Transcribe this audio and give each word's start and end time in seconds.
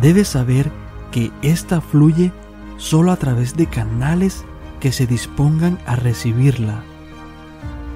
debes 0.00 0.28
saber 0.28 0.70
que 1.10 1.30
ésta 1.42 1.80
fluye 1.80 2.32
solo 2.76 3.12
a 3.12 3.16
través 3.16 3.56
de 3.56 3.66
canales 3.66 4.44
que 4.80 4.92
se 4.92 5.06
dispongan 5.06 5.78
a 5.86 5.96
recibirla. 5.96 6.82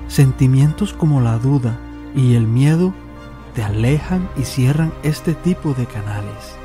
Sentimientos 0.09 0.93
como 0.93 1.21
la 1.21 1.39
duda 1.39 1.77
y 2.15 2.35
el 2.35 2.47
miedo 2.47 2.95
te 3.55 3.63
alejan 3.63 4.29
y 4.37 4.43
cierran 4.43 4.93
este 5.03 5.35
tipo 5.35 5.75
de 5.75 5.87
canales. 5.87 6.57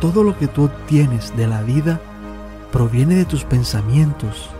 Todo 0.00 0.22
lo 0.22 0.36
que 0.36 0.48
tú 0.48 0.64
obtienes 0.64 1.34
de 1.36 1.46
la 1.46 1.62
vida 1.62 2.00
proviene 2.72 3.14
de 3.14 3.24
tus 3.24 3.44
pensamientos. 3.44 4.50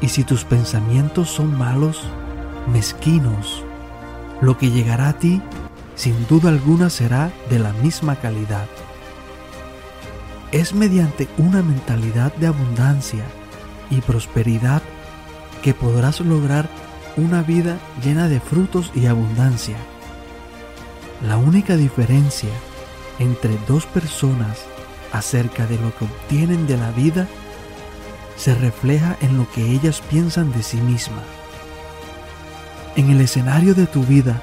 Y 0.00 0.08
si 0.08 0.24
tus 0.24 0.44
pensamientos 0.44 1.30
son 1.30 1.56
malos, 1.56 2.02
mezquinos, 2.72 3.62
lo 4.40 4.58
que 4.58 4.70
llegará 4.70 5.10
a 5.10 5.12
ti 5.12 5.40
sin 5.94 6.26
duda 6.26 6.48
alguna 6.48 6.90
será 6.90 7.32
de 7.50 7.58
la 7.58 7.72
misma 7.72 8.16
calidad. 8.16 8.66
Es 10.50 10.74
mediante 10.74 11.28
una 11.38 11.62
mentalidad 11.62 12.34
de 12.34 12.46
abundancia 12.46 13.24
y 13.90 14.00
prosperidad 14.00 14.82
que 15.62 15.74
podrás 15.74 16.20
lograr 16.20 16.68
una 17.16 17.42
vida 17.42 17.78
llena 18.02 18.28
de 18.28 18.40
frutos 18.40 18.90
y 18.94 19.06
abundancia. 19.06 19.76
La 21.26 21.36
única 21.36 21.76
diferencia 21.76 22.50
entre 23.18 23.56
dos 23.68 23.86
personas 23.86 24.58
acerca 25.12 25.66
de 25.66 25.78
lo 25.78 25.94
que 25.96 26.04
obtienen 26.04 26.66
de 26.66 26.76
la 26.76 26.90
vida 26.90 27.28
se 28.36 28.54
refleja 28.54 29.16
en 29.20 29.36
lo 29.36 29.48
que 29.52 29.70
ellas 29.70 30.02
piensan 30.10 30.52
de 30.52 30.62
sí 30.62 30.78
mismas. 30.78 31.24
En 32.96 33.10
el 33.10 33.20
escenario 33.20 33.74
de 33.74 33.86
tu 33.86 34.02
vida, 34.02 34.42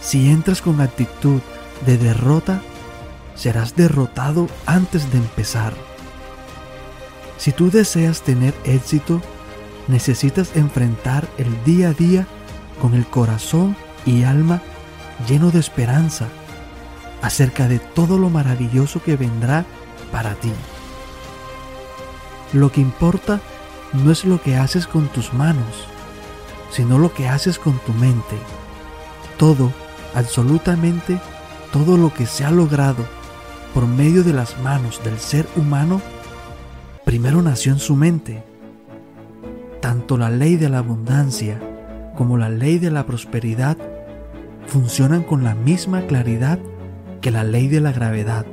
si 0.00 0.30
entras 0.30 0.62
con 0.62 0.80
actitud 0.80 1.40
de 1.86 1.98
derrota, 1.98 2.62
serás 3.34 3.76
derrotado 3.76 4.48
antes 4.66 5.10
de 5.12 5.18
empezar. 5.18 5.72
Si 7.38 7.52
tú 7.52 7.70
deseas 7.70 8.22
tener 8.22 8.54
éxito, 8.64 9.20
necesitas 9.88 10.56
enfrentar 10.56 11.28
el 11.38 11.64
día 11.64 11.88
a 11.88 11.92
día 11.94 12.26
con 12.80 12.94
el 12.94 13.06
corazón 13.06 13.76
y 14.04 14.24
alma 14.24 14.60
lleno 15.28 15.50
de 15.50 15.58
esperanza 15.58 16.28
acerca 17.22 17.68
de 17.68 17.78
todo 17.78 18.18
lo 18.18 18.30
maravilloso 18.30 19.02
que 19.02 19.16
vendrá 19.16 19.64
para 20.12 20.34
ti. 20.34 20.52
Lo 22.52 22.72
que 22.72 22.80
importa 22.80 23.40
no 23.92 24.10
es 24.10 24.24
lo 24.24 24.40
que 24.42 24.56
haces 24.56 24.86
con 24.86 25.08
tus 25.08 25.32
manos, 25.32 25.86
sino 26.70 26.98
lo 26.98 27.12
que 27.12 27.28
haces 27.28 27.58
con 27.58 27.78
tu 27.80 27.92
mente. 27.92 28.36
Todo, 29.36 29.72
absolutamente 30.14 31.18
todo 31.72 31.96
lo 31.96 32.12
que 32.12 32.26
se 32.26 32.44
ha 32.44 32.50
logrado 32.50 33.04
por 33.74 33.86
medio 33.86 34.24
de 34.24 34.32
las 34.32 34.58
manos 34.60 35.00
del 35.04 35.18
ser 35.18 35.46
humano, 35.56 36.00
primero 37.04 37.42
nació 37.42 37.72
en 37.72 37.78
su 37.78 37.94
mente. 37.94 38.42
Tanto 39.80 40.18
la 40.18 40.30
ley 40.30 40.56
de 40.56 40.68
la 40.68 40.78
abundancia 40.78 41.60
como 42.16 42.36
la 42.36 42.50
ley 42.50 42.78
de 42.78 42.90
la 42.90 43.06
prosperidad 43.06 43.76
funcionan 44.66 45.22
con 45.22 45.44
la 45.44 45.54
misma 45.54 46.02
claridad 46.02 46.58
que 47.20 47.30
la 47.30 47.44
ley 47.44 47.68
de 47.68 47.80
la 47.80 47.92
gravedad, 47.92 48.46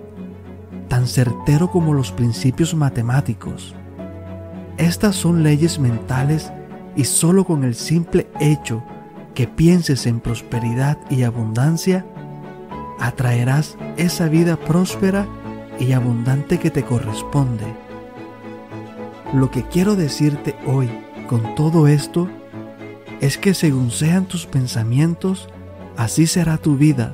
tan 0.87 1.07
certero 1.07 1.69
como 1.69 1.93
los 1.93 2.11
principios 2.11 2.75
matemáticos. 2.75 3.75
Estas 4.77 5.15
son 5.15 5.43
leyes 5.43 5.79
mentales 5.79 6.51
y 6.95 7.05
solo 7.05 7.45
con 7.45 7.63
el 7.63 7.75
simple 7.75 8.27
hecho 8.39 8.83
que 9.37 9.45
pienses 9.45 10.07
en 10.07 10.19
prosperidad 10.19 10.97
y 11.11 11.21
abundancia, 11.21 12.03
atraerás 12.99 13.77
esa 13.95 14.29
vida 14.29 14.57
próspera 14.57 15.27
y 15.79 15.91
abundante 15.91 16.57
que 16.57 16.71
te 16.71 16.81
corresponde. 16.81 17.65
Lo 19.35 19.51
que 19.51 19.61
quiero 19.61 19.95
decirte 19.95 20.55
hoy 20.65 20.89
con 21.27 21.53
todo 21.53 21.87
esto 21.87 22.27
es 23.21 23.37
que 23.37 23.53
según 23.53 23.91
sean 23.91 24.25
tus 24.25 24.47
pensamientos, 24.47 25.49
así 25.97 26.25
será 26.25 26.57
tu 26.57 26.75
vida, 26.75 27.13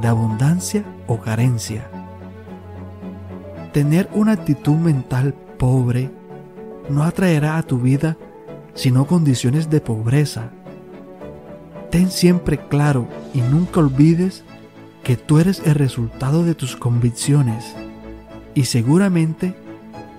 de 0.00 0.08
abundancia 0.08 0.84
o 1.06 1.18
carencia. 1.20 1.90
Tener 3.74 4.08
una 4.14 4.32
actitud 4.32 4.76
mental 4.76 5.34
pobre 5.58 6.10
no 6.88 7.02
atraerá 7.02 7.58
a 7.58 7.62
tu 7.62 7.78
vida 7.78 8.16
sino 8.72 9.06
condiciones 9.06 9.68
de 9.68 9.82
pobreza. 9.82 10.52
Ten 11.90 12.10
siempre 12.10 12.58
claro 12.68 13.08
y 13.32 13.40
nunca 13.40 13.80
olvides 13.80 14.44
que 15.02 15.16
tú 15.16 15.38
eres 15.38 15.62
el 15.64 15.74
resultado 15.74 16.44
de 16.44 16.54
tus 16.54 16.76
convicciones 16.76 17.74
y 18.54 18.64
seguramente 18.66 19.54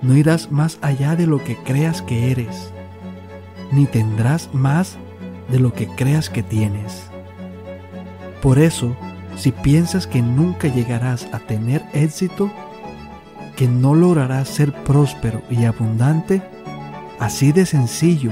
no 0.02 0.16
irás 0.16 0.52
más 0.52 0.80
allá 0.82 1.16
de 1.16 1.28
lo 1.28 1.44
que 1.44 1.56
creas 1.58 2.02
que 2.02 2.32
eres, 2.32 2.72
ni 3.72 3.86
tendrás 3.86 4.50
más 4.54 4.98
de 5.50 5.60
lo 5.60 5.74
que 5.74 5.88
creas 5.88 6.30
que 6.30 6.42
tienes. 6.42 7.04
Por 8.42 8.58
eso, 8.58 8.96
si 9.36 9.52
piensas 9.52 10.08
que 10.08 10.22
nunca 10.22 10.70
llegarás 10.70 11.28
a 11.34 11.40
tener 11.40 11.84
éxito, 11.94 12.52
que 13.56 13.68
no 13.68 13.94
lograrás 13.94 14.48
ser 14.48 14.74
próspero 14.84 15.42
y 15.50 15.66
abundante, 15.66 16.42
así 17.20 17.52
de 17.52 17.66
sencillo, 17.66 18.32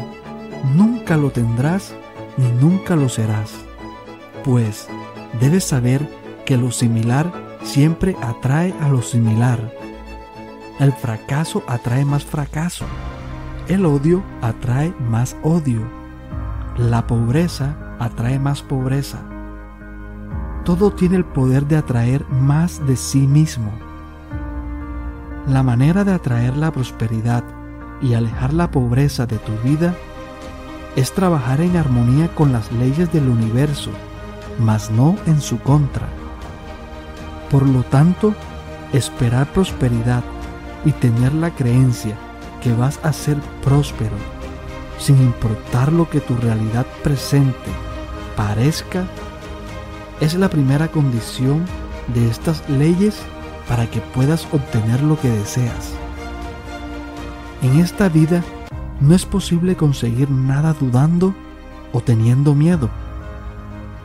nunca 0.74 1.18
lo 1.18 1.32
tendrás 1.32 1.94
ni 2.38 2.50
nunca 2.52 2.96
lo 2.96 3.10
serás. 3.10 3.54
Pues 4.44 4.88
debes 5.40 5.64
saber 5.64 6.08
que 6.46 6.58
lo 6.58 6.72
similar 6.72 7.32
siempre 7.64 8.16
atrae 8.22 8.74
a 8.82 8.90
lo 8.90 9.02
similar. 9.02 9.74
El 10.80 10.94
fracaso 10.94 11.64
atrae 11.68 12.06
más 12.06 12.24
fracaso. 12.24 12.86
El 13.68 13.86
odio 13.86 14.24
atrae 14.42 14.94
más 15.10 15.36
odio. 15.44 15.82
La 16.78 17.08
pobreza 17.08 17.76
atrae 18.00 18.40
más 18.40 18.62
pobreza. 18.62 19.20
Todo 20.64 20.92
tiene 20.92 21.16
el 21.16 21.26
poder 21.26 21.66
de 21.66 21.78
atraer 21.78 22.26
más 22.30 22.86
de 22.86 22.96
sí 22.96 23.26
mismo. 23.26 23.72
La 25.48 25.64
manera 25.64 26.04
de 26.04 26.14
atraer 26.14 26.56
la 26.56 26.72
prosperidad 26.72 27.44
y 28.02 28.14
alejar 28.14 28.54
la 28.54 28.70
pobreza 28.70 29.26
de 29.26 29.38
tu 29.38 29.54
vida 29.64 29.96
es 30.98 31.14
trabajar 31.14 31.62
en 31.62 31.78
armonía 31.78 32.28
con 32.34 32.52
las 32.52 32.72
leyes 32.72 33.14
del 33.14 33.30
universo, 33.30 33.92
mas 34.58 34.90
no 34.90 35.16
en 35.28 35.40
su 35.42 35.60
contra. 35.60 36.08
Por 37.52 37.68
lo 37.68 37.84
tanto, 37.84 38.34
esperar 38.94 39.46
prosperidad 39.54 40.24
y 40.86 40.92
tener 40.94 41.36
la 41.36 41.52
creencia 41.52 42.18
que 42.64 42.74
vas 42.74 43.00
a 43.04 43.14
ser 43.14 43.38
próspero, 43.64 44.16
sin 44.98 45.22
importar 45.22 45.94
lo 45.94 46.10
que 46.10 46.20
tu 46.20 46.36
realidad 46.36 46.88
presente 47.04 47.70
parezca, 48.36 49.06
es 50.20 50.34
la 50.34 50.50
primera 50.50 50.88
condición 50.88 51.64
de 52.08 52.28
estas 52.28 52.68
leyes 52.68 53.20
para 53.70 53.86
que 53.86 54.02
puedas 54.02 54.48
obtener 54.52 55.04
lo 55.04 55.20
que 55.20 55.30
deseas. 55.30 55.94
En 57.62 57.80
esta 57.80 58.10
vida 58.10 58.44
no 59.00 59.14
es 59.16 59.26
posible 59.26 59.76
conseguir 59.76 60.30
nada 60.30 60.74
dudando 60.80 61.34
o 61.94 62.02
teniendo 62.02 62.56
miedo. 62.56 62.90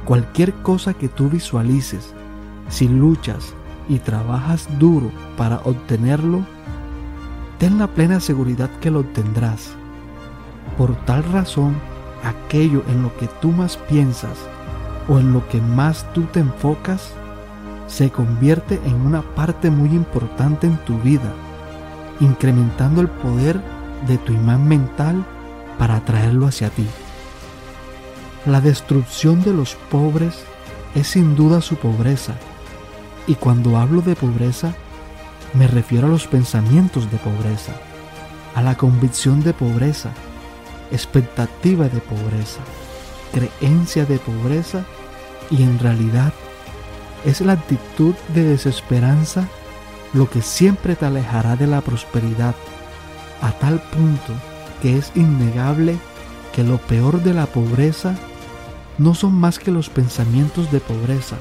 Cualquier 0.04 0.52
cosa 0.54 0.94
que 0.94 1.08
tú 1.08 1.28
visualices, 1.28 2.14
si 2.68 2.88
luchas 2.88 3.54
y 3.88 3.98
trabajas 3.98 4.68
duro 4.78 5.10
para 5.36 5.56
obtenerlo, 5.64 6.42
ten 7.58 7.78
la 7.78 7.86
plena 7.86 8.20
seguridad 8.20 8.70
que 8.80 8.90
lo 8.90 9.00
obtendrás. 9.00 9.74
Por 10.76 10.94
tal 11.04 11.22
razón, 11.24 11.74
aquello 12.24 12.82
en 12.88 13.02
lo 13.02 13.16
que 13.16 13.28
tú 13.40 13.50
más 13.52 13.76
piensas 13.76 14.38
o 15.08 15.18
en 15.18 15.32
lo 15.32 15.46
que 15.48 15.60
más 15.60 16.10
tú 16.12 16.22
te 16.32 16.40
enfocas, 16.40 17.12
se 17.86 18.10
convierte 18.10 18.80
en 18.84 18.94
una 18.94 19.22
parte 19.22 19.70
muy 19.70 19.90
importante 19.90 20.66
en 20.66 20.76
tu 20.78 20.98
vida, 20.98 21.32
incrementando 22.20 23.00
el 23.00 23.08
poder 23.08 23.60
de 24.06 24.18
tu 24.18 24.32
imán 24.32 24.66
mental 24.66 25.24
para 25.78 25.96
atraerlo 25.96 26.46
hacia 26.46 26.70
ti. 26.70 26.86
La 28.46 28.60
destrucción 28.60 29.42
de 29.42 29.52
los 29.52 29.74
pobres 29.74 30.44
es 30.94 31.08
sin 31.08 31.36
duda 31.36 31.60
su 31.60 31.76
pobreza, 31.76 32.34
y 33.26 33.36
cuando 33.36 33.78
hablo 33.78 34.02
de 34.02 34.16
pobreza, 34.16 34.74
me 35.54 35.66
refiero 35.66 36.06
a 36.06 36.10
los 36.10 36.26
pensamientos 36.26 37.10
de 37.10 37.18
pobreza, 37.18 37.72
a 38.54 38.62
la 38.62 38.76
convicción 38.76 39.42
de 39.42 39.54
pobreza, 39.54 40.10
expectativa 40.90 41.88
de 41.88 42.00
pobreza, 42.00 42.60
creencia 43.32 44.04
de 44.04 44.18
pobreza 44.18 44.84
y 45.50 45.62
en 45.62 45.78
realidad 45.78 46.32
es 47.24 47.40
la 47.40 47.52
actitud 47.54 48.14
de 48.34 48.44
desesperanza 48.44 49.46
lo 50.12 50.28
que 50.28 50.42
siempre 50.42 50.96
te 50.96 51.06
alejará 51.06 51.56
de 51.56 51.66
la 51.66 51.80
prosperidad 51.80 52.54
a 53.42 53.52
tal 53.52 53.80
punto 53.80 54.32
que 54.80 54.96
es 54.96 55.12
innegable 55.14 55.98
que 56.52 56.64
lo 56.64 56.78
peor 56.78 57.22
de 57.22 57.34
la 57.34 57.46
pobreza 57.46 58.14
no 58.98 59.14
son 59.14 59.34
más 59.34 59.58
que 59.58 59.70
los 59.70 59.88
pensamientos 59.88 60.70
de 60.70 60.80
pobreza, 60.80 61.36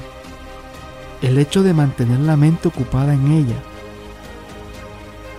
el 1.20 1.38
hecho 1.38 1.62
de 1.62 1.74
mantener 1.74 2.20
la 2.20 2.36
mente 2.36 2.68
ocupada 2.68 3.14
en 3.14 3.30
ella. 3.30 3.56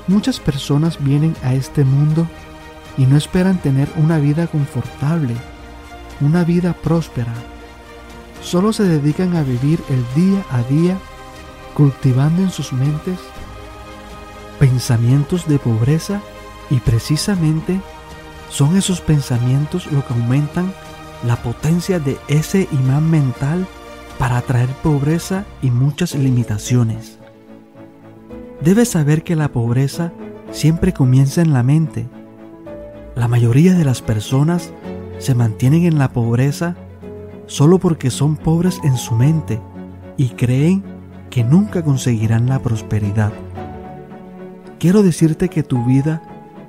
Muchas 0.08 0.40
personas 0.40 1.04
vienen 1.04 1.36
a 1.44 1.54
este 1.54 1.84
mundo 1.84 2.28
y 2.98 3.06
no 3.06 3.18
esperan 3.18 3.58
tener 3.58 3.90
una 3.96 4.20
vida 4.20 4.48
confortable, 4.48 5.36
una 6.22 6.44
vida 6.44 6.74
próspera. 6.74 7.34
Solo 8.42 8.74
se 8.74 8.84
dedican 8.84 9.36
a 9.36 9.44
vivir 9.44 9.82
el 9.90 10.06
día 10.16 10.44
a 10.52 10.62
día 10.64 10.98
cultivando 11.74 12.42
en 12.42 12.52
sus 12.52 12.74
mentes 12.74 13.18
pensamientos 14.60 15.48
de 15.48 15.58
pobreza 15.58 16.22
y 16.70 16.80
precisamente 16.80 17.80
son 18.50 18.78
esos 18.78 19.02
pensamientos 19.02 19.92
lo 19.92 20.06
que 20.06 20.14
aumentan 20.14 20.74
la 21.26 21.38
potencia 21.38 22.00
de 22.00 22.18
ese 22.28 22.68
imán 22.72 23.10
mental 23.10 23.66
para 24.20 24.38
atraer 24.38 24.70
pobreza 24.84 25.46
y 25.62 25.72
muchas 25.72 26.16
limitaciones. 26.16 27.18
Debes 28.62 28.90
saber 28.90 29.24
que 29.24 29.36
la 29.36 29.52
pobreza 29.52 30.12
siempre 30.52 30.94
comienza 30.94 31.42
en 31.42 31.54
la 31.54 31.64
mente. 31.64 32.08
La 33.16 33.28
mayoría 33.28 33.74
de 33.74 33.86
las 33.86 34.02
personas 34.02 34.72
se 35.18 35.36
mantienen 35.36 35.86
en 35.86 35.98
la 35.98 36.12
pobreza 36.12 36.76
solo 37.48 37.80
porque 37.80 38.10
son 38.10 38.36
pobres 38.36 38.80
en 38.84 38.98
su 38.98 39.16
mente 39.16 39.60
y 40.18 40.30
creen 40.30 40.84
que 41.30 41.44
nunca 41.44 41.84
conseguirán 41.84 42.48
la 42.48 42.60
prosperidad. 42.60 43.34
Quiero 44.80 45.02
decirte 45.02 45.50
que 45.50 45.64
tu 45.64 45.84
vida 45.86 46.22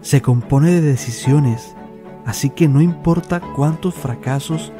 se 0.04 0.20
compone 0.20 0.70
de 0.70 0.82
decisiones, 0.82 1.74
así 2.26 2.50
que 2.50 2.68
no 2.68 2.82
importa 2.82 3.40
cuántos 3.40 3.94
fracasos 3.94 4.70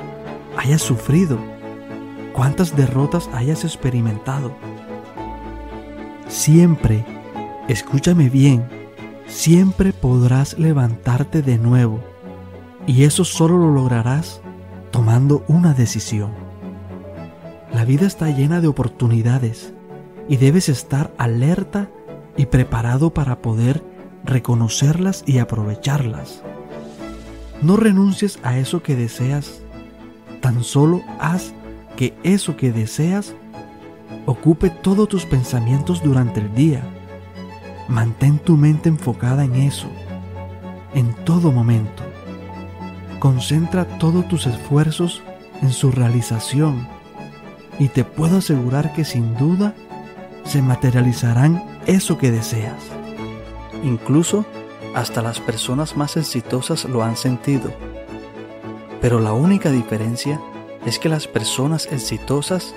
hayas 0.55 0.83
sufrido, 0.83 1.39
cuántas 2.35 2.77
derrotas 2.77 3.31
hayas 3.33 3.65
experimentado. 3.65 4.53
Siempre, 6.29 7.07
escúchame 7.69 8.29
bien, 8.29 8.69
siempre 9.27 9.95
podrás 9.95 10.59
levantarte 10.59 11.41
de 11.41 11.57
nuevo 11.57 12.01
y 12.87 13.05
eso 13.05 13.25
solo 13.25 13.57
lo 13.57 13.73
lograrás 13.73 14.43
tomando 14.91 15.43
una 15.49 15.73
decisión. 15.73 16.33
La 17.73 17.87
vida 17.87 18.07
está 18.07 18.29
llena 18.29 18.61
de 18.61 18.69
oportunidades 18.69 19.73
y 20.29 20.37
debes 20.37 20.69
estar 20.69 21.15
alerta 21.17 21.89
y 22.37 22.45
preparado 22.45 23.09
para 23.15 23.41
poder 23.41 23.94
reconocerlas 24.25 25.23
y 25.27 25.39
aprovecharlas. 25.39 26.43
No 27.63 27.77
renuncies 27.77 28.39
a 28.43 28.59
eso 28.59 28.83
que 28.83 28.97
deseas, 28.97 29.61
tan 30.41 30.65
solo 30.65 31.03
haz 31.19 31.53
que 31.97 32.15
eso 32.23 32.57
que 32.57 32.73
deseas 32.73 33.35
ocupe 34.27 34.71
todos 34.71 35.09
tus 35.09 35.25
pensamientos 35.25 36.03
durante 36.03 36.41
el 36.41 36.55
día. 36.55 36.83
Mantén 37.89 38.39
tu 38.39 38.57
mente 38.57 38.89
enfocada 38.89 39.45
en 39.45 39.55
eso, 39.57 39.89
en 40.95 41.13
todo 41.25 41.53
momento. 41.53 42.03
Concentra 43.19 43.85
todos 43.99 44.27
tus 44.29 44.47
esfuerzos 44.47 45.23
en 45.63 45.71
su 45.71 45.91
realización 45.91 46.89
y 47.79 47.89
te 47.89 48.05
puedo 48.05 48.39
asegurar 48.39 48.93
que 48.93 49.05
sin 49.05 49.37
duda 49.37 49.75
se 50.45 50.63
materializarán 50.63 51.63
eso 51.87 52.19
que 52.19 52.31
deseas. 52.31 52.94
Incluso 53.85 54.45
hasta 54.95 55.23
las 55.23 55.41
personas 55.41 55.97
más 55.97 56.17
exitosas 56.17 56.87
lo 56.87 57.05
han 57.05 57.17
sentido. 57.17 57.71
Pero 59.01 59.21
la 59.21 59.33
única 59.33 59.71
diferencia 59.71 60.41
es 60.87 60.99
que 60.99 61.11
las 61.11 61.29
personas 61.29 61.87
exitosas 61.93 62.75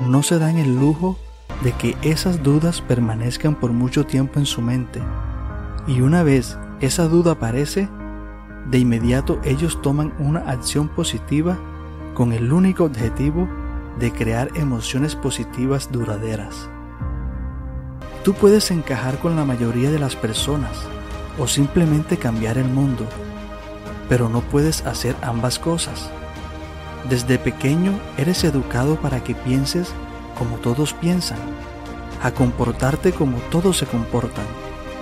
no 0.00 0.22
se 0.22 0.38
dan 0.38 0.58
el 0.58 0.74
lujo 0.74 1.16
de 1.62 1.72
que 1.72 1.96
esas 2.02 2.42
dudas 2.42 2.80
permanezcan 2.80 3.54
por 3.54 3.72
mucho 3.72 4.04
tiempo 4.04 4.40
en 4.40 4.46
su 4.46 4.60
mente. 4.60 5.00
Y 5.86 6.00
una 6.00 6.24
vez 6.24 6.58
esa 6.80 7.06
duda 7.06 7.32
aparece, 7.32 7.88
de 8.68 8.78
inmediato 8.78 9.40
ellos 9.44 9.80
toman 9.80 10.12
una 10.18 10.40
acción 10.50 10.88
positiva 10.88 11.56
con 12.14 12.32
el 12.32 12.52
único 12.52 12.84
objetivo 12.84 13.48
de 14.00 14.12
crear 14.12 14.50
emociones 14.56 15.14
positivas 15.14 15.92
duraderas. 15.92 16.68
Tú 18.24 18.34
puedes 18.34 18.70
encajar 18.70 19.18
con 19.18 19.34
la 19.34 19.44
mayoría 19.44 19.90
de 19.90 19.98
las 19.98 20.14
personas 20.14 20.78
o 21.40 21.48
simplemente 21.48 22.18
cambiar 22.18 22.56
el 22.56 22.68
mundo, 22.68 23.04
pero 24.08 24.28
no 24.28 24.42
puedes 24.42 24.86
hacer 24.86 25.16
ambas 25.22 25.58
cosas. 25.58 26.08
Desde 27.10 27.40
pequeño 27.40 27.98
eres 28.16 28.44
educado 28.44 28.94
para 28.94 29.24
que 29.24 29.34
pienses 29.34 29.92
como 30.38 30.58
todos 30.58 30.94
piensan, 30.94 31.38
a 32.22 32.30
comportarte 32.30 33.10
como 33.10 33.38
todos 33.50 33.78
se 33.78 33.86
comportan 33.86 34.46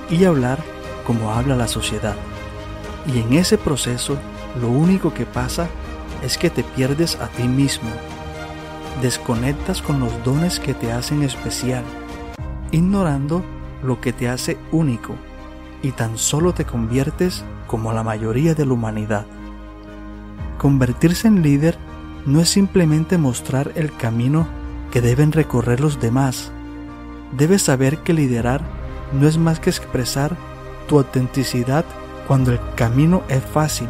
y 0.09 0.25
hablar 0.25 0.59
como 1.07 1.31
habla 1.33 1.57
la 1.57 1.69
sociedad. 1.69 2.17
Y 3.07 3.19
en 3.19 3.35
ese 3.35 3.59
proceso 3.59 4.17
lo 4.59 4.69
único 4.69 5.13
que 5.13 5.27
pasa 5.27 5.69
es 6.23 6.39
que 6.39 6.49
te 6.49 6.65
pierdes 6.65 7.17
a 7.17 7.29
ti 7.29 7.43
mismo, 7.43 7.91
desconectas 9.03 9.83
con 9.83 10.01
los 10.01 10.25
dones 10.25 10.59
que 10.59 10.73
te 10.73 10.91
hacen 10.91 11.23
especial 11.23 11.85
ignorando 12.73 13.45
lo 13.83 14.01
que 14.01 14.13
te 14.13 14.29
hace 14.29 14.57
único 14.73 15.15
y 15.83 15.93
tan 15.93 16.19
solo 16.19 16.53
te 16.53 16.65
conviertes 16.65 17.45
como 17.67 17.93
la 17.93 18.03
mayoría 18.03 18.55
de 18.55 18.67
la 18.67 18.75
humanidad. 18.75 19.27
Convertirse 20.59 21.29
en 21.29 21.43
líder 21.43 21.79
no 22.27 22.41
es 22.41 22.51
simplemente 22.51 23.17
mostrar 23.17 23.73
el 23.77 23.95
camino 23.97 24.47
que 24.91 25.01
deben 25.01 25.33
recorrer 25.33 25.81
los 25.81 26.01
demás. 26.01 26.53
Debes 27.37 27.63
saber 27.63 27.99
que 27.99 28.13
liderar 28.13 28.63
no 29.13 29.27
es 29.27 29.39
más 29.39 29.61
que 29.61 29.71
expresar 29.71 30.37
tu 30.89 30.99
autenticidad 30.99 31.85
cuando 32.27 32.53
el 32.53 32.61
camino 32.77 33.23
es 33.29 33.43
fácil 33.43 33.89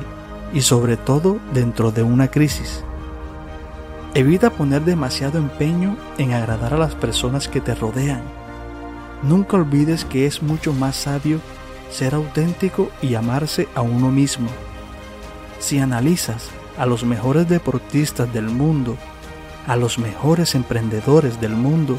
y 0.52 0.60
sobre 0.60 0.96
todo 0.96 1.38
dentro 1.52 1.90
de 1.90 2.02
una 2.02 2.28
crisis. 2.28 2.84
Evita 4.14 4.50
poner 4.50 4.82
demasiado 4.82 5.38
empeño 5.38 5.96
en 6.18 6.32
agradar 6.32 6.74
a 6.74 6.78
las 6.78 6.94
personas 6.94 7.48
que 7.48 7.60
te 7.60 7.74
rodean 7.74 8.39
Nunca 9.22 9.56
olvides 9.56 10.04
que 10.04 10.26
es 10.26 10.42
mucho 10.42 10.72
más 10.72 10.96
sabio 10.96 11.40
ser 11.90 12.14
auténtico 12.14 12.90
y 13.02 13.14
amarse 13.14 13.68
a 13.74 13.82
uno 13.82 14.10
mismo. 14.10 14.48
Si 15.58 15.78
analizas 15.78 16.48
a 16.78 16.86
los 16.86 17.04
mejores 17.04 17.48
deportistas 17.48 18.32
del 18.32 18.46
mundo, 18.46 18.96
a 19.66 19.76
los 19.76 19.98
mejores 19.98 20.54
emprendedores 20.54 21.40
del 21.40 21.52
mundo, 21.52 21.98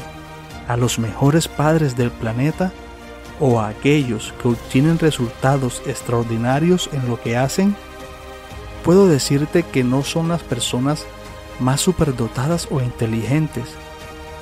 a 0.66 0.76
los 0.76 0.98
mejores 0.98 1.46
padres 1.46 1.96
del 1.96 2.10
planeta 2.10 2.72
o 3.38 3.60
a 3.60 3.68
aquellos 3.68 4.34
que 4.40 4.48
obtienen 4.48 4.98
resultados 4.98 5.82
extraordinarios 5.86 6.90
en 6.92 7.08
lo 7.08 7.20
que 7.20 7.36
hacen, 7.36 7.76
puedo 8.84 9.08
decirte 9.08 9.62
que 9.62 9.84
no 9.84 10.02
son 10.02 10.28
las 10.28 10.42
personas 10.42 11.06
más 11.60 11.80
superdotadas 11.80 12.66
o 12.70 12.80
inteligentes, 12.80 13.64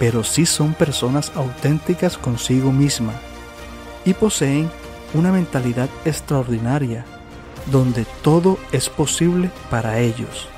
pero 0.01 0.25
sí 0.25 0.47
son 0.47 0.73
personas 0.73 1.31
auténticas 1.37 2.17
consigo 2.17 2.73
misma 2.73 3.13
y 4.07 4.15
poseen 4.15 4.71
una 5.13 5.31
mentalidad 5.31 5.91
extraordinaria 6.07 7.05
donde 7.67 8.07
todo 8.23 8.59
es 8.73 8.89
posible 8.89 9.51
para 9.69 9.99
ellos. 9.99 10.49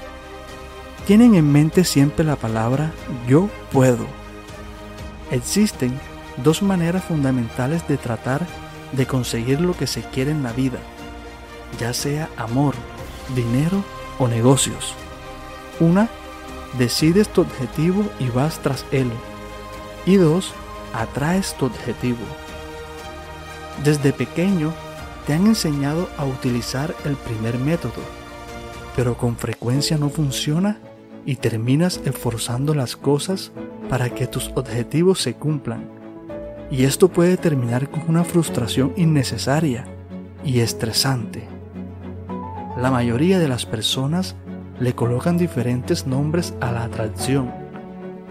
Tienen 1.09 1.35
en 1.35 1.51
mente 1.51 1.83
siempre 1.83 2.25
la 2.25 2.37
palabra 2.37 2.93
yo 3.27 3.49
puedo. 3.73 4.07
Existen 5.33 5.99
dos 6.37 6.63
maneras 6.63 7.03
fundamentales 7.03 7.87
de 7.89 7.97
tratar 7.97 8.47
de 8.93 9.07
conseguir 9.07 9.61
lo 9.61 9.77
que 9.77 9.89
se 9.89 10.03
quiere 10.03 10.31
en 10.31 10.45
la 10.45 10.53
vida, 10.53 10.79
ya 11.81 11.93
sea 11.93 12.29
amor, 12.37 12.77
dinero 13.35 13.83
o 14.21 14.29
negocios. 14.29 14.95
Una, 15.81 16.09
decides 16.79 17.29
tu 17.29 17.41
objetivo 17.41 18.05
y 18.21 18.29
vas 18.29 18.61
tras 18.61 18.85
él. 18.93 19.11
Y 20.05 20.17
dos, 20.17 20.53
atraes 20.93 21.55
tu 21.55 21.67
objetivo. 21.67 22.19
Desde 23.85 24.13
pequeño 24.13 24.73
te 25.27 25.35
han 25.35 25.47
enseñado 25.47 26.09
a 26.19 26.25
utilizar 26.25 26.95
el 27.05 27.17
primer 27.17 27.59
método, 27.59 28.03
pero 28.97 29.17
con 29.17 29.37
frecuencia 29.37 29.97
no 29.97 30.11
funciona 30.11 30.79
y 31.25 31.37
terminas 31.37 32.01
esforzando 32.05 32.75
las 32.75 32.97
cosas 32.97 33.53
para 33.89 34.11
que 34.11 34.27
tus 34.27 34.51
objetivos 34.55 35.21
se 35.21 35.35
cumplan. 35.35 35.89
Y 36.71 36.85
esto 36.85 37.09
puede 37.09 37.37
terminar 37.37 37.91
con 37.91 38.05
una 38.09 38.25
frustración 38.25 38.93
innecesaria 38.97 39.85
y 40.45 40.61
estresante. 40.61 41.47
La 42.77 42.91
mayoría 42.91 43.39
de 43.39 43.49
las 43.49 43.67
personas 43.67 44.35
le 44.81 44.95
colocan 44.95 45.37
diferentes 45.37 46.07
nombres 46.07 46.55
a 46.61 46.73
la 46.73 46.85
atracción, 46.85 47.53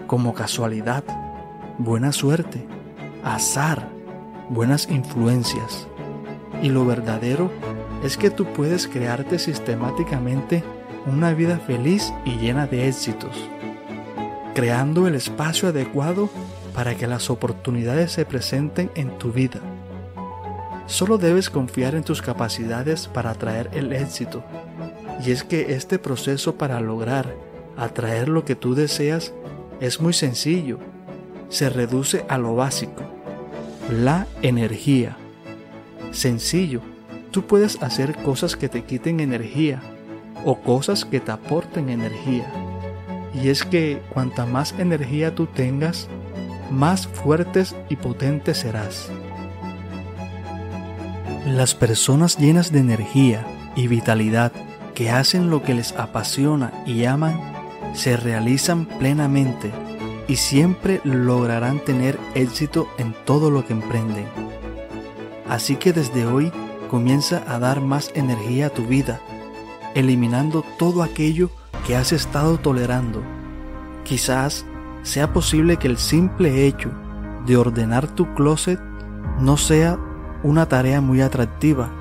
como 0.06 0.34
casualidad, 0.34 1.04
buena 1.84 2.12
suerte, 2.12 2.64
azar, 3.24 3.88
buenas 4.48 4.88
influencias. 4.88 5.88
Y 6.62 6.68
lo 6.68 6.86
verdadero 6.86 7.50
es 8.04 8.16
que 8.16 8.30
tú 8.30 8.46
puedes 8.46 8.86
crearte 8.86 9.38
sistemáticamente 9.38 10.62
una 11.06 11.34
vida 11.34 11.58
feliz 11.58 12.12
y 12.24 12.36
llena 12.36 12.66
de 12.66 12.88
éxitos, 12.88 13.48
creando 14.54 15.08
el 15.08 15.16
espacio 15.16 15.68
adecuado 15.68 16.30
para 16.74 16.94
que 16.94 17.06
las 17.06 17.30
oportunidades 17.30 18.12
se 18.12 18.24
presenten 18.24 18.90
en 18.94 19.18
tu 19.18 19.32
vida. 19.32 19.60
Solo 20.86 21.18
debes 21.18 21.50
confiar 21.50 21.94
en 21.94 22.04
tus 22.04 22.22
capacidades 22.22 23.08
para 23.08 23.30
atraer 23.30 23.70
el 23.72 23.92
éxito. 23.92 24.44
Y 25.24 25.30
es 25.30 25.44
que 25.44 25.74
este 25.74 25.98
proceso 25.98 26.56
para 26.56 26.80
lograr 26.80 27.34
atraer 27.76 28.28
lo 28.28 28.44
que 28.44 28.56
tú 28.56 28.74
deseas 28.74 29.32
es 29.80 30.00
muy 30.00 30.12
sencillo. 30.12 30.78
Se 31.52 31.68
reduce 31.68 32.24
a 32.30 32.38
lo 32.38 32.54
básico, 32.54 33.02
la 33.90 34.26
energía. 34.40 35.18
Sencillo, 36.10 36.80
tú 37.30 37.42
puedes 37.42 37.82
hacer 37.82 38.16
cosas 38.16 38.56
que 38.56 38.70
te 38.70 38.84
quiten 38.84 39.20
energía 39.20 39.82
o 40.46 40.60
cosas 40.60 41.04
que 41.04 41.20
te 41.20 41.30
aporten 41.30 41.90
energía. 41.90 42.50
Y 43.34 43.50
es 43.50 43.66
que 43.66 44.00
cuanta 44.14 44.46
más 44.46 44.74
energía 44.78 45.34
tú 45.34 45.44
tengas, 45.44 46.08
más 46.70 47.06
fuertes 47.06 47.76
y 47.90 47.96
potentes 47.96 48.56
serás. 48.56 49.10
Las 51.46 51.74
personas 51.74 52.38
llenas 52.38 52.72
de 52.72 52.78
energía 52.78 53.44
y 53.76 53.88
vitalidad 53.88 54.52
que 54.94 55.10
hacen 55.10 55.50
lo 55.50 55.62
que 55.62 55.74
les 55.74 55.92
apasiona 55.92 56.72
y 56.86 57.04
aman, 57.04 57.38
se 57.92 58.16
realizan 58.16 58.86
plenamente 58.86 59.70
y 60.32 60.36
siempre 60.36 61.02
lograrán 61.04 61.78
tener 61.78 62.18
éxito 62.34 62.88
en 62.96 63.14
todo 63.26 63.50
lo 63.50 63.66
que 63.66 63.74
emprenden. 63.74 64.24
Así 65.46 65.76
que 65.76 65.92
desde 65.92 66.24
hoy 66.24 66.50
comienza 66.88 67.42
a 67.46 67.58
dar 67.58 67.82
más 67.82 68.10
energía 68.14 68.68
a 68.68 68.70
tu 68.70 68.86
vida 68.86 69.20
eliminando 69.94 70.64
todo 70.78 71.02
aquello 71.02 71.50
que 71.86 71.96
has 71.96 72.12
estado 72.12 72.56
tolerando. 72.56 73.22
Quizás 74.04 74.64
sea 75.02 75.34
posible 75.34 75.76
que 75.76 75.88
el 75.88 75.98
simple 75.98 76.66
hecho 76.66 76.90
de 77.44 77.58
ordenar 77.58 78.06
tu 78.06 78.32
closet 78.32 78.80
no 79.38 79.58
sea 79.58 79.98
una 80.42 80.66
tarea 80.66 81.02
muy 81.02 81.20
atractiva, 81.20 81.92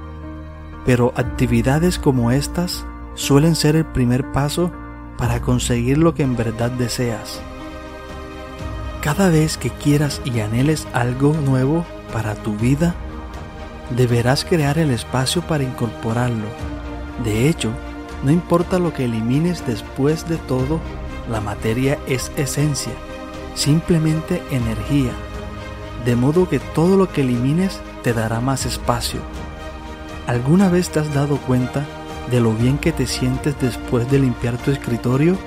pero 0.85 1.11
actividades 1.17 1.99
como 1.99 2.31
estas 2.31 2.85
suelen 3.15 3.55
ser 3.55 3.75
el 3.75 3.87
primer 3.87 4.31
paso 4.31 4.71
para 5.17 5.41
conseguir 5.41 5.97
lo 5.97 6.13
que 6.13 6.23
en 6.23 6.37
verdad 6.37 6.71
deseas. 6.71 7.41
Cada 9.01 9.29
vez 9.29 9.57
que 9.57 9.69
quieras 9.69 10.21
y 10.25 10.39
anheles 10.39 10.87
algo 10.93 11.33
nuevo 11.33 11.85
para 12.13 12.35
tu 12.35 12.55
vida, 12.55 12.95
deberás 13.95 14.45
crear 14.45 14.77
el 14.77 14.91
espacio 14.91 15.41
para 15.41 15.63
incorporarlo 15.63 16.47
de 17.23 17.47
hecho, 17.47 17.69
no 18.23 18.31
importa 18.31 18.79
lo 18.79 18.93
que 18.93 19.05
elimines 19.05 19.65
después 19.67 20.27
de 20.27 20.37
todo, 20.37 20.79
la 21.29 21.39
materia 21.39 21.99
es 22.07 22.31
esencia, 22.35 22.93
simplemente 23.53 24.41
energía. 24.49 25.11
De 26.03 26.15
modo 26.15 26.49
que 26.49 26.59
todo 26.59 26.97
lo 26.97 27.11
que 27.11 27.21
elimines 27.21 27.79
te 28.01 28.13
dará 28.13 28.39
más 28.39 28.65
espacio. 28.65 29.19
¿Alguna 30.25 30.69
vez 30.69 30.89
te 30.89 30.99
has 30.99 31.13
dado 31.13 31.37
cuenta 31.37 31.85
de 32.31 32.39
lo 32.39 32.53
bien 32.53 32.79
que 32.79 32.91
te 32.91 33.05
sientes 33.05 33.55
después 33.61 34.09
de 34.09 34.17
limpiar 34.17 34.57
tu 34.57 34.71
escritorio? 34.71 35.37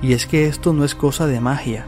Y 0.00 0.12
es 0.12 0.26
que 0.26 0.46
esto 0.46 0.72
no 0.72 0.84
es 0.84 0.94
cosa 0.94 1.26
de 1.26 1.40
magia, 1.40 1.86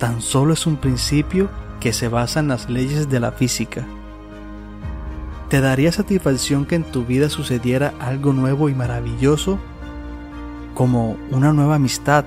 tan 0.00 0.22
solo 0.22 0.54
es 0.54 0.66
un 0.66 0.78
principio 0.78 1.50
que 1.78 1.92
se 1.92 2.08
basa 2.08 2.40
en 2.40 2.48
las 2.48 2.70
leyes 2.70 3.10
de 3.10 3.20
la 3.20 3.32
física. 3.32 3.86
¿Te 5.50 5.60
daría 5.60 5.92
satisfacción 5.92 6.64
que 6.64 6.74
en 6.74 6.84
tu 6.84 7.04
vida 7.04 7.28
sucediera 7.28 7.92
algo 8.00 8.32
nuevo 8.32 8.70
y 8.70 8.74
maravilloso? 8.74 9.58
Como 10.74 11.18
una 11.30 11.52
nueva 11.52 11.74
amistad, 11.74 12.24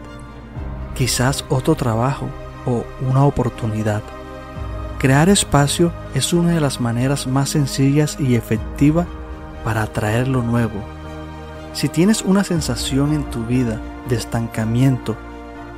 quizás 0.96 1.46
otro 1.50 1.74
trabajo 1.74 2.30
o 2.68 2.86
una 3.10 3.26
oportunidad. 3.26 4.04
Crear 5.00 5.28
espacio 5.28 5.92
es 6.14 6.32
una 6.32 6.52
de 6.52 6.62
las 6.62 6.80
maneras 6.80 7.26
más 7.26 7.50
sencillas 7.50 8.18
y 8.20 8.36
efectivas 8.36 9.08
para 9.64 9.82
atraer 9.82 10.28
lo 10.28 10.44
nuevo. 10.44 10.84
Si 11.74 11.90
tienes 11.90 12.22
una 12.22 12.44
sensación 12.44 13.14
en 13.14 13.24
tu 13.32 13.44
vida 13.46 13.82
de 14.10 14.16
estancamiento, 14.16 15.18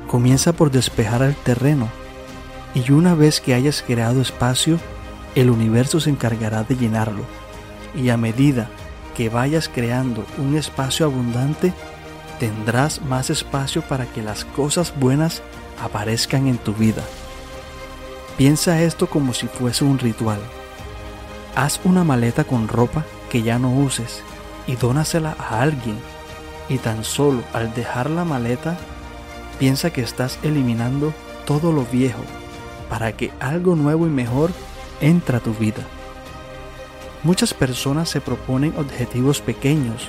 comienza 0.06 0.52
por 0.52 0.70
despejar 0.70 1.22
el 1.22 1.34
terreno 1.34 1.88
y 2.76 2.92
una 2.92 3.14
vez 3.14 3.40
que 3.40 3.54
hayas 3.54 3.82
creado 3.82 4.20
espacio, 4.20 4.78
el 5.34 5.48
universo 5.48 5.98
se 5.98 6.10
encargará 6.10 6.62
de 6.62 6.76
llenarlo. 6.76 7.24
Y 7.94 8.10
a 8.10 8.18
medida 8.18 8.68
que 9.16 9.30
vayas 9.30 9.70
creando 9.70 10.26
un 10.36 10.56
espacio 10.56 11.06
abundante, 11.06 11.72
tendrás 12.38 13.00
más 13.00 13.30
espacio 13.30 13.80
para 13.80 14.04
que 14.04 14.22
las 14.22 14.44
cosas 14.44 14.92
buenas 15.00 15.42
aparezcan 15.82 16.48
en 16.48 16.58
tu 16.58 16.74
vida. 16.74 17.02
Piensa 18.36 18.82
esto 18.82 19.06
como 19.06 19.32
si 19.32 19.46
fuese 19.46 19.84
un 19.84 19.98
ritual. 19.98 20.40
Haz 21.54 21.80
una 21.84 22.04
maleta 22.04 22.44
con 22.44 22.68
ropa 22.68 23.06
que 23.30 23.40
ya 23.40 23.58
no 23.58 23.72
uses 23.74 24.22
y 24.66 24.76
dónasela 24.76 25.34
a 25.38 25.62
alguien. 25.62 25.98
Y 26.68 26.76
tan 26.76 27.04
solo 27.04 27.42
al 27.54 27.72
dejar 27.72 28.10
la 28.10 28.26
maleta, 28.26 28.76
piensa 29.58 29.92
que 29.92 30.02
estás 30.02 30.38
eliminando 30.42 31.12
todo 31.46 31.72
lo 31.72 31.84
viejo 31.84 32.22
para 32.88 33.12
que 33.12 33.32
algo 33.40 33.76
nuevo 33.76 34.06
y 34.06 34.10
mejor 34.10 34.50
entra 35.00 35.38
a 35.38 35.40
tu 35.40 35.54
vida. 35.54 35.82
Muchas 37.22 37.54
personas 37.54 38.08
se 38.08 38.20
proponen 38.20 38.74
objetivos 38.78 39.40
pequeños 39.40 40.08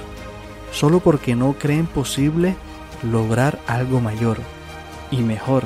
solo 0.72 1.00
porque 1.00 1.36
no 1.36 1.54
creen 1.54 1.88
posible 1.88 2.56
lograr 3.04 3.60
algo 3.68 4.02
mayor 4.02 4.38
y 5.12 5.22
mejor. 5.22 5.64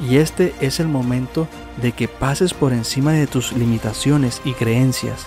Y 0.00 0.16
este 0.16 0.54
es 0.60 0.80
el 0.80 0.88
momento 0.88 1.46
de 1.80 1.92
que 1.92 2.08
pases 2.08 2.54
por 2.54 2.72
encima 2.72 3.12
de 3.12 3.26
tus 3.26 3.52
limitaciones 3.52 4.42
y 4.44 4.52
creencias 4.52 5.26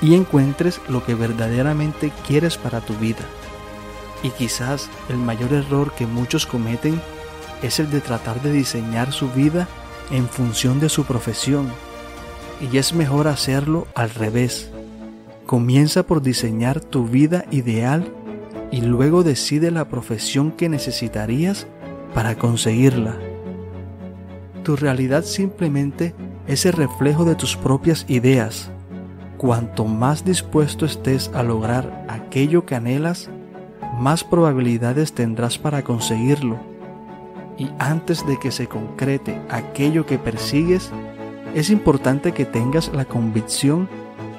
y 0.00 0.14
encuentres 0.14 0.80
lo 0.88 1.04
que 1.04 1.14
verdaderamente 1.14 2.10
quieres 2.26 2.56
para 2.56 2.80
tu 2.80 2.94
vida. 2.94 3.24
Y 4.22 4.30
quizás 4.30 4.88
el 5.08 5.16
mayor 5.16 5.52
error 5.52 5.92
que 5.92 6.06
muchos 6.06 6.46
cometen 6.46 7.00
es 7.62 7.78
el 7.80 7.90
de 7.90 8.00
tratar 8.00 8.40
de 8.42 8.52
diseñar 8.52 9.12
su 9.12 9.30
vida 9.30 9.68
en 10.10 10.28
función 10.28 10.80
de 10.80 10.88
su 10.88 11.04
profesión 11.04 11.68
y 12.70 12.76
es 12.76 12.94
mejor 12.94 13.28
hacerlo 13.28 13.86
al 13.94 14.10
revés. 14.10 14.70
Comienza 15.46 16.04
por 16.04 16.22
diseñar 16.22 16.80
tu 16.80 17.06
vida 17.06 17.44
ideal 17.50 18.12
y 18.70 18.80
luego 18.80 19.22
decide 19.22 19.70
la 19.70 19.88
profesión 19.88 20.52
que 20.52 20.68
necesitarías 20.68 21.66
para 22.14 22.36
conseguirla. 22.36 23.18
Tu 24.62 24.76
realidad 24.76 25.24
simplemente 25.24 26.14
es 26.46 26.64
el 26.66 26.74
reflejo 26.74 27.24
de 27.24 27.34
tus 27.34 27.56
propias 27.56 28.04
ideas. 28.08 28.70
Cuanto 29.38 29.84
más 29.84 30.24
dispuesto 30.24 30.86
estés 30.86 31.30
a 31.34 31.42
lograr 31.42 32.06
aquello 32.08 32.64
que 32.64 32.76
anhelas, 32.76 33.28
más 33.98 34.24
probabilidades 34.24 35.12
tendrás 35.12 35.58
para 35.58 35.82
conseguirlo. 35.82 36.58
Y 37.58 37.68
antes 37.78 38.26
de 38.26 38.38
que 38.38 38.50
se 38.50 38.66
concrete 38.66 39.40
aquello 39.50 40.06
que 40.06 40.18
persigues, 40.18 40.90
es 41.54 41.70
importante 41.70 42.32
que 42.32 42.44
tengas 42.44 42.92
la 42.92 43.04
convicción 43.04 43.88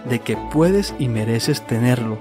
de 0.09 0.19
que 0.19 0.37
puedes 0.51 0.93
y 0.99 1.07
mereces 1.07 1.65
tenerlo. 1.65 2.17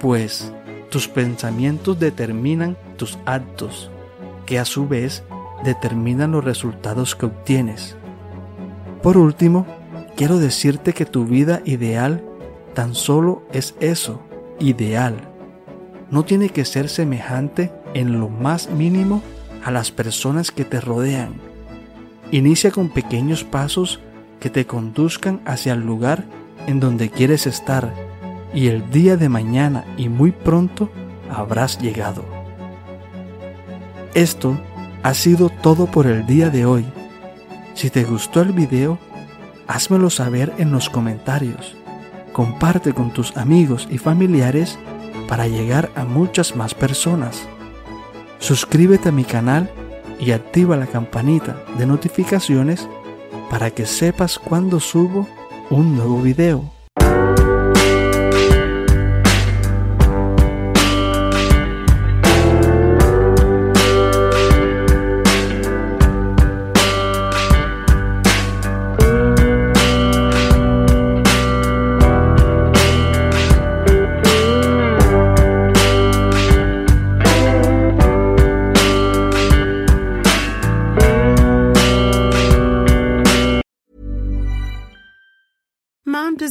Pues 0.00 0.52
tus 0.90 1.08
pensamientos 1.08 1.98
determinan 1.98 2.76
tus 2.96 3.18
actos, 3.26 3.90
que 4.46 4.58
a 4.58 4.64
su 4.64 4.88
vez 4.88 5.22
determinan 5.64 6.32
los 6.32 6.44
resultados 6.44 7.14
que 7.14 7.26
obtienes. 7.26 7.96
Por 9.02 9.16
último, 9.16 9.66
quiero 10.16 10.38
decirte 10.38 10.92
que 10.92 11.06
tu 11.06 11.24
vida 11.24 11.62
ideal 11.64 12.24
tan 12.74 12.94
solo 12.94 13.42
es 13.52 13.74
eso, 13.80 14.22
ideal. 14.58 15.31
No 16.12 16.26
tiene 16.26 16.50
que 16.50 16.66
ser 16.66 16.90
semejante 16.90 17.72
en 17.94 18.20
lo 18.20 18.28
más 18.28 18.68
mínimo 18.68 19.22
a 19.64 19.70
las 19.70 19.90
personas 19.90 20.50
que 20.50 20.66
te 20.66 20.78
rodean. 20.78 21.32
Inicia 22.30 22.70
con 22.70 22.90
pequeños 22.90 23.44
pasos 23.44 23.98
que 24.38 24.50
te 24.50 24.66
conduzcan 24.66 25.40
hacia 25.46 25.72
el 25.72 25.80
lugar 25.80 26.24
en 26.66 26.80
donde 26.80 27.08
quieres 27.08 27.46
estar 27.46 27.94
y 28.52 28.66
el 28.66 28.90
día 28.90 29.16
de 29.16 29.30
mañana 29.30 29.86
y 29.96 30.10
muy 30.10 30.32
pronto 30.32 30.90
habrás 31.30 31.78
llegado. 31.80 32.22
Esto 34.12 34.60
ha 35.02 35.14
sido 35.14 35.48
todo 35.48 35.86
por 35.86 36.06
el 36.06 36.26
día 36.26 36.50
de 36.50 36.66
hoy. 36.66 36.84
Si 37.72 37.88
te 37.88 38.04
gustó 38.04 38.42
el 38.42 38.52
video, 38.52 38.98
házmelo 39.66 40.10
saber 40.10 40.52
en 40.58 40.72
los 40.72 40.90
comentarios. 40.90 41.74
Comparte 42.34 42.92
con 42.92 43.14
tus 43.14 43.34
amigos 43.34 43.88
y 43.90 43.96
familiares 43.96 44.78
para 45.32 45.48
llegar 45.48 45.90
a 45.94 46.04
muchas 46.04 46.56
más 46.56 46.74
personas. 46.74 47.48
Suscríbete 48.38 49.08
a 49.08 49.12
mi 49.12 49.24
canal 49.24 49.70
y 50.20 50.32
activa 50.32 50.76
la 50.76 50.86
campanita 50.86 51.64
de 51.78 51.86
notificaciones 51.86 52.86
para 53.48 53.70
que 53.70 53.86
sepas 53.86 54.38
cuando 54.38 54.78
subo 54.78 55.26
un 55.70 55.96
nuevo 55.96 56.20
video. 56.20 56.81